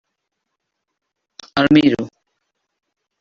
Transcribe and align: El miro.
El 1.63 1.67
miro. 1.77 2.07